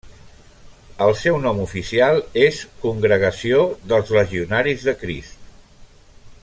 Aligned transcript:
El 1.07 1.11
seu 1.23 1.37
nom 1.43 1.59
oficial 1.65 2.17
és 2.45 2.63
Congregació 2.87 3.61
dels 3.93 4.13
Legionaris 4.19 4.89
de 4.89 4.99
Crist. 5.03 5.41